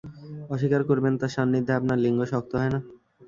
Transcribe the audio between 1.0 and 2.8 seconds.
তার সান্নিধ্যে আপনার লিঙ্গ শক্ত হয় না?